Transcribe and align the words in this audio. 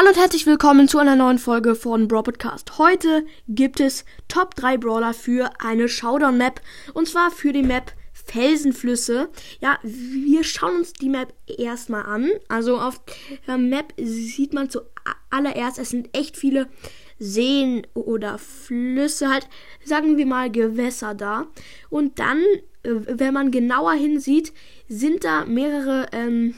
Hallo 0.00 0.12
und 0.12 0.18
herzlich 0.18 0.46
willkommen 0.46 0.88
zu 0.88 0.96
einer 0.96 1.14
neuen 1.14 1.36
Folge 1.36 1.74
von 1.74 2.08
Brawl 2.08 2.22
Podcast. 2.22 2.78
Heute 2.78 3.26
gibt 3.48 3.80
es 3.80 4.06
Top 4.28 4.54
3 4.54 4.78
Brawler 4.78 5.12
für 5.12 5.50
eine 5.58 5.90
Showdown 5.90 6.38
Map 6.38 6.62
und 6.94 7.06
zwar 7.06 7.30
für 7.30 7.52
die 7.52 7.62
Map 7.62 7.92
Felsenflüsse. 8.14 9.28
Ja, 9.60 9.78
wir 9.82 10.42
schauen 10.42 10.76
uns 10.78 10.94
die 10.94 11.10
Map 11.10 11.34
erstmal 11.46 12.04
an. 12.04 12.30
Also 12.48 12.78
auf 12.78 13.02
der 13.46 13.58
Map 13.58 13.92
sieht 13.98 14.54
man 14.54 14.70
zuallererst, 14.70 15.78
es 15.78 15.90
sind 15.90 16.08
echt 16.16 16.38
viele 16.38 16.70
Seen 17.18 17.86
oder 17.92 18.38
Flüsse, 18.38 19.28
halt 19.28 19.50
sagen 19.84 20.16
wir 20.16 20.24
mal 20.24 20.50
Gewässer 20.50 21.14
da. 21.14 21.46
Und 21.90 22.18
dann, 22.18 22.38
äh, 22.84 22.94
wenn 23.06 23.34
man 23.34 23.50
genauer 23.50 23.92
hinsieht, 23.92 24.54
sind 24.88 25.24
da 25.24 25.44
mehrere 25.44 26.06
ähm, 26.12 26.54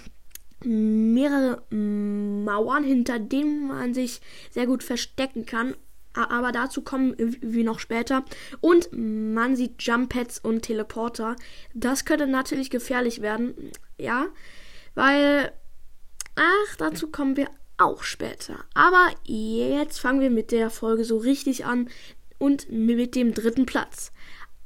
mehrere 0.65 1.63
Mauern, 1.71 2.85
hinter 2.85 3.19
denen 3.19 3.69
man 3.69 3.95
sich 3.95 4.21
sehr 4.51 4.67
gut 4.67 4.83
verstecken 4.83 5.47
kann. 5.47 5.75
Aber 6.15 6.53
dazu 6.53 6.83
kommen 6.83 7.15
wir 7.17 7.65
noch 7.65 7.79
später. 7.79 8.25
Und 8.61 8.91
man 8.93 9.57
sieht 9.57 9.83
Jump-Pads 9.83 10.41
und 10.41 10.63
Teleporter. 10.63 11.37
Das 11.73 12.05
könnte 12.05 12.27
natürlich 12.27 12.69
gefährlich 12.71 13.23
werden. 13.23 13.55
Ja, 13.99 14.27
weil. 14.95 15.53
Ach, 16.35 16.77
dazu 16.77 17.09
kommen 17.09 17.37
wir 17.37 17.49
auch 17.79 18.03
später. 18.03 18.65
Aber 18.75 19.11
jetzt 19.25 20.01
fangen 20.01 20.21
wir 20.21 20.31
mit 20.31 20.51
der 20.51 20.71
Folge 20.71 21.05
so 21.05 21.17
richtig 21.17 21.65
an. 21.65 21.89
Und 22.39 22.71
mit 22.71 23.15
dem 23.15 23.35
dritten 23.35 23.67
Platz. 23.67 24.13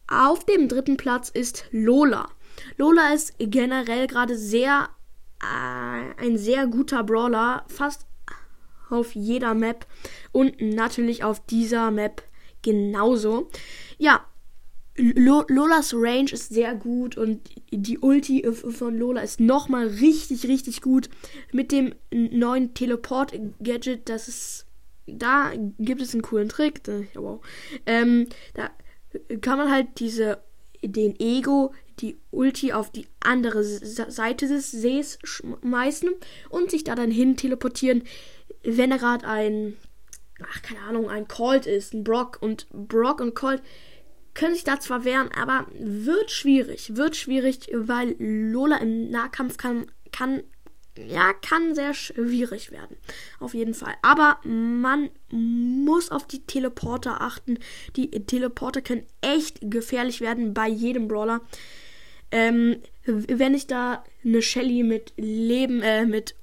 Auf 0.08 0.46
dem 0.46 0.68
dritten 0.68 0.96
Platz 0.96 1.28
ist 1.28 1.66
Lola. 1.70 2.28
Lola 2.76 3.12
ist 3.12 3.34
generell 3.38 4.06
gerade 4.06 4.36
sehr 4.36 4.88
äh, 5.42 6.22
ein 6.24 6.38
sehr 6.38 6.66
guter 6.66 7.04
Brawler, 7.04 7.64
fast 7.68 8.06
auf 8.90 9.14
jeder 9.14 9.54
Map 9.54 9.86
und 10.32 10.60
natürlich 10.60 11.24
auf 11.24 11.44
dieser 11.46 11.90
Map 11.90 12.22
genauso. 12.62 13.48
Ja, 13.98 14.24
Lolas 14.98 15.92
Range 15.94 16.30
ist 16.32 16.48
sehr 16.48 16.74
gut 16.74 17.16
und 17.16 17.50
die 17.70 17.98
Ulti 17.98 18.50
von 18.50 18.96
Lola 18.98 19.20
ist 19.20 19.40
nochmal 19.40 19.88
richtig, 19.88 20.46
richtig 20.46 20.80
gut. 20.80 21.10
Mit 21.52 21.70
dem 21.70 21.94
neuen 22.10 22.74
Teleport-Gadget, 22.74 24.08
das 24.08 24.28
ist. 24.28 24.62
Da 25.08 25.52
gibt 25.78 26.00
es 26.00 26.14
einen 26.14 26.22
coolen 26.22 26.48
Trick. 26.48 26.80
Wow. 27.14 27.40
Ähm, 27.84 28.26
da 28.54 28.70
kann 29.40 29.58
man 29.58 29.70
halt 29.70 30.00
diese 30.00 30.38
den 30.82 31.18
Ego, 31.20 31.72
die 32.00 32.18
Ulti 32.30 32.72
auf 32.72 32.90
die 32.90 33.06
andere 33.20 33.64
Seite 33.64 34.48
des 34.48 34.70
Sees 34.70 35.18
schmeißen 35.24 36.10
und 36.50 36.70
sich 36.70 36.84
da 36.84 36.94
dann 36.94 37.10
hin 37.10 37.36
teleportieren, 37.36 38.04
wenn 38.62 38.90
er 38.90 38.98
gerade 38.98 39.26
ein, 39.26 39.76
ach, 40.42 40.62
keine 40.62 40.80
Ahnung, 40.80 41.08
ein 41.08 41.28
Colt 41.28 41.66
ist, 41.66 41.94
ein 41.94 42.04
Brock 42.04 42.38
und 42.40 42.66
Brock 42.70 43.20
und 43.20 43.34
Colt 43.34 43.62
können 44.34 44.54
sich 44.54 44.64
da 44.64 44.78
zwar 44.78 45.04
wehren, 45.04 45.30
aber 45.32 45.66
wird 45.78 46.30
schwierig, 46.30 46.96
wird 46.96 47.16
schwierig, 47.16 47.70
weil 47.72 48.14
Lola 48.18 48.76
im 48.76 49.10
Nahkampf 49.10 49.56
kann, 49.56 49.86
kann 50.12 50.42
ja, 50.98 51.32
kann 51.34 51.74
sehr 51.74 51.94
schwierig 51.94 52.70
werden. 52.70 52.96
Auf 53.38 53.54
jeden 53.54 53.74
Fall. 53.74 53.94
Aber 54.02 54.38
man 54.44 55.10
muss 55.30 56.10
auf 56.10 56.26
die 56.26 56.46
Teleporter 56.46 57.20
achten. 57.20 57.58
Die 57.96 58.10
Teleporter 58.10 58.80
können 58.80 59.06
echt 59.20 59.58
gefährlich 59.62 60.20
werden 60.20 60.54
bei 60.54 60.68
jedem 60.68 61.08
Brawler. 61.08 61.42
Ähm, 62.30 62.76
wenn 63.04 63.54
ich 63.54 63.66
da 63.66 64.04
eine 64.24 64.42
Shelly 64.42 64.82
mit 64.82 65.12
Leben, 65.16 65.82
äh, 65.82 66.06
mit 66.06 66.34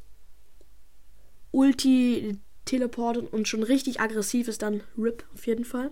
Ulti 1.52 2.38
teleportet 2.66 3.32
und 3.32 3.48
schon 3.48 3.64
richtig 3.64 4.00
aggressiv 4.00 4.48
ist, 4.48 4.62
dann 4.62 4.82
RIP 4.98 5.26
auf 5.34 5.46
jeden 5.46 5.66
Fall. 5.66 5.92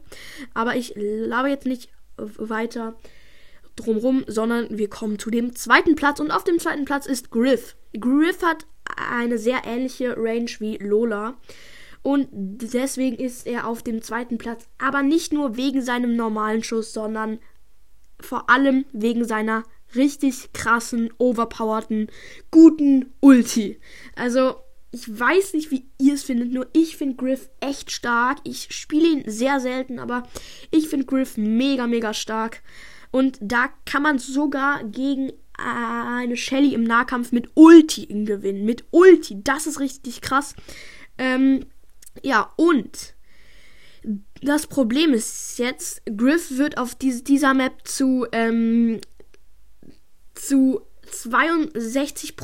Aber 0.53 0.75
ich 0.75 0.93
labe 0.95 1.49
jetzt 1.49 1.65
nicht 1.65 1.89
weiter 2.17 2.95
drumrum, 3.75 4.23
sondern 4.27 4.77
wir 4.77 4.89
kommen 4.89 5.19
zu 5.19 5.29
dem 5.29 5.55
zweiten 5.55 5.95
Platz 5.95 6.19
und 6.19 6.31
auf 6.31 6.43
dem 6.43 6.59
zweiten 6.59 6.85
Platz 6.85 7.05
ist 7.05 7.31
Griff. 7.31 7.75
Griff 7.99 8.41
hat 8.43 8.65
eine 8.95 9.37
sehr 9.37 9.61
ähnliche 9.65 10.15
Range 10.17 10.49
wie 10.59 10.77
Lola 10.77 11.37
und 12.03 12.27
deswegen 12.31 13.17
ist 13.17 13.45
er 13.45 13.67
auf 13.67 13.83
dem 13.83 14.01
zweiten 14.01 14.37
Platz, 14.37 14.67
aber 14.77 15.03
nicht 15.03 15.33
nur 15.33 15.55
wegen 15.57 15.81
seinem 15.81 16.15
normalen 16.15 16.63
Schuss, 16.63 16.93
sondern 16.93 17.39
vor 18.19 18.49
allem 18.49 18.85
wegen 18.91 19.25
seiner 19.25 19.63
richtig 19.95 20.53
krassen, 20.53 21.11
overpowerten, 21.17 22.07
guten 22.49 23.13
Ulti. 23.19 23.79
Also, 24.15 24.55
ich 24.91 25.07
weiß 25.07 25.53
nicht, 25.53 25.71
wie 25.71 25.85
ihr 25.99 26.13
es 26.13 26.23
findet, 26.23 26.51
nur 26.51 26.67
ich 26.73 26.97
finde 26.97 27.15
Griff 27.15 27.49
echt 27.61 27.91
stark. 27.91 28.39
Ich 28.43 28.67
spiele 28.71 29.07
ihn 29.07 29.23
sehr 29.25 29.59
selten, 29.59 29.99
aber 29.99 30.23
ich 30.69 30.89
finde 30.89 31.05
Griff 31.05 31.37
mega, 31.37 31.87
mega 31.87 32.13
stark. 32.13 32.61
Und 33.11 33.37
da 33.41 33.69
kann 33.85 34.03
man 34.03 34.19
sogar 34.19 34.83
gegen 34.83 35.31
eine 35.53 36.37
Shelly 36.37 36.73
im 36.73 36.83
Nahkampf 36.83 37.31
mit 37.31 37.51
Ulti 37.55 38.07
gewinnen. 38.07 38.65
Mit 38.65 38.85
Ulti. 38.91 39.41
Das 39.43 39.67
ist 39.67 39.79
richtig 39.79 40.21
krass. 40.21 40.55
Ähm, 41.17 41.65
ja, 42.23 42.51
und 42.57 43.13
das 44.41 44.65
Problem 44.65 45.13
ist 45.13 45.59
jetzt, 45.59 46.01
Griff 46.17 46.57
wird 46.57 46.77
auf 46.77 46.95
diese, 46.95 47.23
dieser 47.23 47.53
Map 47.53 47.87
zu, 47.87 48.25
ähm, 48.31 48.99
zu 50.51 50.81
62 51.09 52.35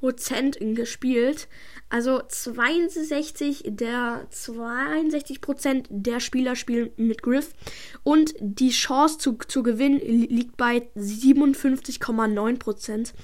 Prozent 0.00 0.58
gespielt. 0.60 1.46
Also 1.88 2.20
62 2.26 3.62
der 3.66 4.26
62 4.30 5.40
Prozent 5.40 5.86
der 5.88 6.18
Spieler 6.18 6.56
spielen 6.56 6.90
mit 6.96 7.22
Griff 7.22 7.54
und 8.02 8.34
die 8.40 8.70
Chance 8.70 9.18
zu, 9.18 9.38
zu 9.46 9.62
gewinnen 9.62 10.00
liegt 10.00 10.56
bei 10.56 10.88
57,9 10.96 12.58
Prozent. 12.58 13.14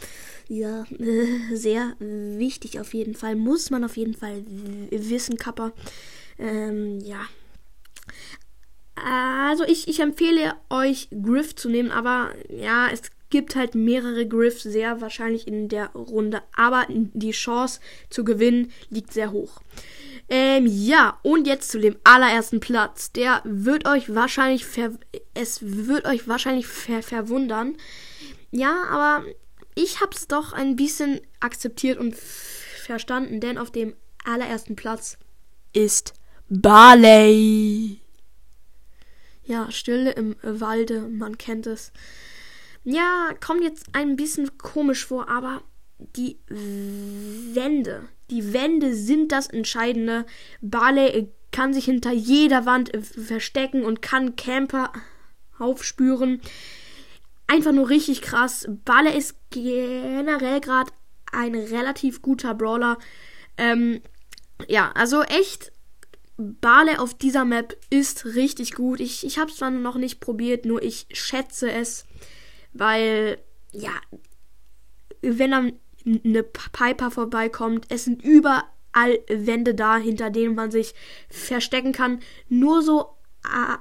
Ja, 0.47 0.84
äh, 1.00 1.56
sehr 1.56 1.97
wichtig 1.99 2.78
auf 2.78 2.94
jeden 2.94 3.16
Fall. 3.16 3.34
Muss 3.34 3.71
man 3.71 3.82
auf 3.82 3.97
jeden 3.97 4.15
Fall 4.15 4.44
wissen, 4.93 5.37
Kappa. 5.37 5.72
Ähm, 6.38 7.00
ja. 7.00 7.22
Also 8.94 9.65
ich, 9.65 9.88
ich 9.88 9.99
empfehle 9.99 10.55
euch 10.71 11.09
Griff 11.11 11.56
zu 11.56 11.69
nehmen, 11.69 11.91
aber 11.91 12.31
ja, 12.49 12.88
es 12.88 13.11
gibt 13.32 13.56
halt 13.56 13.75
mehrere 13.75 14.28
Griffs, 14.28 14.62
sehr 14.62 15.00
wahrscheinlich 15.00 15.48
in 15.48 15.69
der 15.69 15.88
Runde. 15.94 16.43
Aber 16.54 16.87
die 16.88 17.32
Chance 17.32 17.81
zu 18.10 18.25
gewinnen 18.25 18.70
liegt 18.91 19.12
sehr 19.12 19.32
hoch. 19.32 19.62
Ähm, 20.28 20.66
ja, 20.66 21.19
und 21.22 21.47
jetzt 21.47 21.70
zu 21.70 21.81
dem 21.81 21.97
allerersten 22.04 22.60
Platz. 22.60 23.10
Der 23.10 23.41
wird 23.44 23.88
euch 23.88 24.15
wahrscheinlich 24.15 24.65
ver 24.66 24.93
es 25.34 25.60
wird 25.62 26.04
euch 26.04 26.28
wahrscheinlich 26.28 26.66
ver 26.66 27.03
verwundern. 27.03 27.76
Ja, 28.50 28.84
aber 28.91 29.25
ich 29.75 30.03
hab's 30.03 30.28
doch 30.28 30.53
ein 30.53 30.76
bisschen 30.76 31.20
akzeptiert 31.41 31.99
und 31.99 32.14
verstanden, 32.14 33.41
denn 33.41 33.56
auf 33.56 33.72
dem 33.72 33.94
allerersten 34.25 34.76
Platz 34.76 35.16
ist 35.72 36.12
Barley. 36.50 37.99
Ja, 39.44 39.70
Stille 39.70 40.10
im 40.12 40.37
Walde, 40.43 41.09
man 41.09 41.38
kennt 41.38 41.66
es. 41.66 41.93
Ja, 42.84 43.31
kommt 43.44 43.62
jetzt 43.62 43.87
ein 43.93 44.16
bisschen 44.16 44.59
komisch 44.59 45.06
vor, 45.06 45.28
aber 45.28 45.62
die 46.16 46.38
Wände, 46.48 48.09
die 48.31 48.53
Wände 48.53 48.94
sind 48.94 49.31
das 49.31 49.47
Entscheidende. 49.47 50.26
Barley 50.60 51.28
kann 51.53 51.72
sich 51.72 51.84
hinter 51.84 52.12
jeder 52.12 52.66
Wand 52.66 52.91
verstecken 53.04 53.84
und 53.84 54.03
kann 54.03 54.37
Camper 54.37 54.93
aufspüren. 55.59 56.41
Einfach 57.47 57.72
nur 57.72 57.88
richtig 57.88 58.22
krass. 58.22 58.66
Barley 58.84 59.16
ist 59.16 59.37
generell 59.50 60.60
gerade 60.60 60.91
ein 61.31 61.54
relativ 61.54 62.22
guter 62.22 62.54
Brawler. 62.54 62.99
Ähm, 63.59 64.00
ja, 64.69 64.91
also 64.93 65.22
echt 65.22 65.73
Barley 66.37 66.96
auf 66.96 67.14
dieser 67.14 67.44
Map 67.44 67.76
ist 67.90 68.25
richtig 68.25 68.75
gut. 68.75 69.00
Ich, 69.00 69.25
ich 69.25 69.38
habe 69.38 69.50
es 69.50 69.58
zwar 69.58 69.70
noch 69.70 69.96
nicht 69.96 70.20
probiert, 70.20 70.64
nur 70.64 70.82
ich 70.82 71.06
schätze 71.12 71.70
es. 71.70 72.06
Weil, 72.73 73.39
ja, 73.73 73.93
wenn 75.21 75.51
dann 75.51 75.73
eine 76.05 76.43
Piper 76.43 77.11
vorbeikommt, 77.11 77.87
es 77.89 78.05
sind 78.05 78.23
überall 78.25 79.19
Wände 79.29 79.75
da, 79.75 79.97
hinter 79.97 80.31
denen 80.31 80.55
man 80.55 80.71
sich 80.71 80.95
verstecken 81.29 81.93
kann. 81.93 82.21
Nur 82.49 82.83
so 82.83 83.17
äh, 83.45 83.77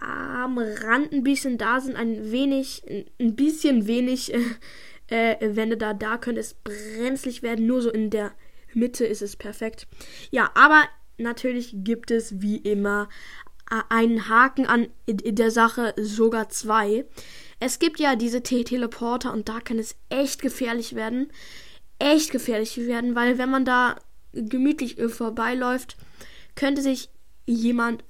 am 0.00 0.58
Rand 0.58 1.12
ein 1.12 1.24
bisschen 1.24 1.58
da 1.58 1.80
sind 1.80 1.96
ein 1.96 2.30
wenig, 2.30 2.82
ein 3.18 3.34
bisschen 3.34 3.86
wenig 3.86 4.32
äh, 5.10 5.32
äh, 5.32 5.56
Wände 5.56 5.76
da. 5.76 5.94
Da 5.94 6.18
könnte 6.18 6.40
es 6.40 6.54
brenzlig 6.54 7.42
werden. 7.42 7.66
Nur 7.66 7.82
so 7.82 7.90
in 7.90 8.10
der 8.10 8.32
Mitte 8.74 9.04
ist 9.04 9.22
es 9.22 9.36
perfekt. 9.36 9.88
Ja, 10.30 10.50
aber 10.54 10.84
natürlich 11.16 11.72
gibt 11.78 12.10
es 12.10 12.40
wie 12.40 12.58
immer 12.58 13.08
einen 13.90 14.28
Haken 14.28 14.66
an 14.66 14.88
der 15.06 15.50
Sache, 15.50 15.94
sogar 15.98 16.48
zwei. 16.48 17.04
Es 17.60 17.78
gibt 17.78 17.98
ja 17.98 18.16
diese 18.16 18.42
Teleporter 18.42 19.32
und 19.32 19.48
da 19.48 19.60
kann 19.60 19.78
es 19.78 19.96
echt 20.08 20.40
gefährlich 20.40 20.94
werden. 20.94 21.32
Echt 21.98 22.30
gefährlich 22.30 22.76
werden, 22.76 23.14
weil 23.14 23.38
wenn 23.38 23.50
man 23.50 23.64
da 23.64 23.96
gemütlich 24.32 24.96
vorbeiläuft, 25.08 25.96
könnte 26.54 26.82
sich 26.82 27.10
jemand 27.46 28.04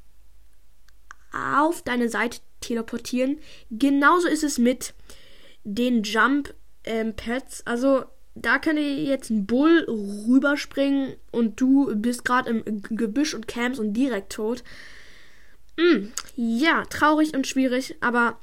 auf 1.33 1.83
deine 1.83 2.09
Seite 2.09 2.41
teleportieren. 2.61 3.39
Genauso 3.71 4.29
ist 4.29 4.45
es 4.45 4.59
mit 4.59 4.95
den 5.65 6.03
Jump 6.03 6.55
ähm, 6.85 7.15
Pads. 7.15 7.67
Also 7.67 8.05
da 8.35 8.59
könnte 8.59 8.83
jetzt 8.83 9.31
ein 9.31 9.47
Bull 9.47 9.85
rüberspringen 9.89 11.15
und 11.31 11.61
du 11.61 11.95
bist 11.97 12.25
gerade 12.25 12.51
im 12.51 12.83
Gebüsch 12.83 13.35
und 13.35 13.49
camps 13.49 13.79
und 13.79 13.93
direkt 13.95 14.33
tot. 14.33 14.63
Mm, 15.77 16.09
ja, 16.37 16.85
traurig 16.87 17.35
und 17.35 17.47
schwierig, 17.47 17.97
aber 18.01 18.41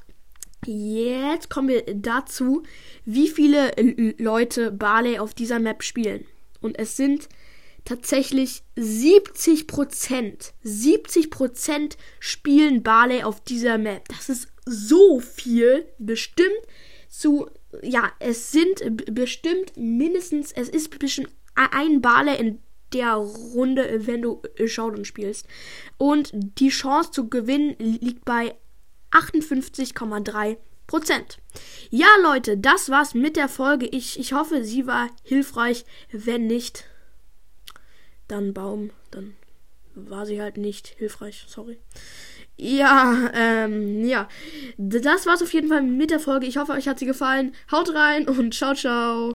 jetzt 0.66 1.50
kommen 1.50 1.68
wir 1.68 1.82
dazu, 1.94 2.62
wie 3.04 3.28
viele 3.28 3.72
Leute 4.18 4.70
Barley 4.70 5.18
auf 5.18 5.34
dieser 5.34 5.58
Map 5.58 5.82
spielen. 5.82 6.26
Und 6.60 6.78
es 6.78 6.96
sind 6.96 7.28
tatsächlich 7.84 8.62
70 8.76 9.66
Prozent. 9.66 10.52
70 10.62 11.30
Prozent 11.30 11.96
spielen 12.20 12.82
Barley 12.82 13.22
auf 13.22 13.42
dieser 13.42 13.78
Map. 13.78 14.08
Das 14.08 14.28
ist 14.28 14.48
so 14.66 15.20
viel. 15.20 15.86
Bestimmt 15.98 16.50
zu, 17.08 17.48
ja, 17.82 18.12
es 18.18 18.52
sind 18.52 18.82
bestimmt 19.14 19.76
mindestens, 19.76 20.52
es 20.52 20.68
ist 20.68 20.98
bestimmt 20.98 21.30
ein 21.54 22.02
Barley 22.02 22.36
in 22.38 22.58
der 22.92 23.14
Runde, 23.14 24.06
wenn 24.06 24.22
du 24.22 24.42
Showdown 24.64 25.04
spielst. 25.04 25.46
Und 25.96 26.30
die 26.34 26.68
Chance 26.68 27.10
zu 27.10 27.28
gewinnen 27.28 27.74
liegt 27.78 28.24
bei 28.24 28.54
58,3 29.10 30.56
Prozent. 30.86 31.38
Ja, 31.90 32.06
Leute, 32.22 32.56
das 32.56 32.90
war's 32.90 33.14
mit 33.14 33.36
der 33.36 33.48
Folge. 33.48 33.86
Ich, 33.86 34.18
ich 34.18 34.32
hoffe, 34.32 34.64
sie 34.64 34.86
war 34.86 35.08
hilfreich. 35.24 35.84
Wenn 36.12 36.46
nicht, 36.46 36.84
dann 38.28 38.54
Baum, 38.54 38.90
dann 39.10 39.34
war 39.94 40.26
sie 40.26 40.40
halt 40.40 40.58
nicht 40.58 40.88
hilfreich. 40.88 41.44
Sorry. 41.48 41.78
Ja, 42.56 43.30
ähm, 43.34 44.04
ja. 44.04 44.28
Das 44.78 45.26
war's 45.26 45.42
auf 45.42 45.52
jeden 45.52 45.68
Fall 45.68 45.82
mit 45.82 46.10
der 46.10 46.20
Folge. 46.20 46.46
Ich 46.46 46.56
hoffe, 46.56 46.72
euch 46.72 46.88
hat 46.88 46.98
sie 46.98 47.06
gefallen. 47.06 47.54
Haut 47.70 47.94
rein 47.94 48.28
und 48.28 48.54
ciao, 48.54 48.74
ciao. 48.74 49.24